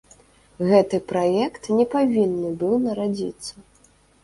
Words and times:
Гэты 0.71 0.99
праект 1.11 1.69
не 1.81 1.85
павінны 1.93 2.49
быў 2.65 2.75
нарадзіцца. 2.89 3.53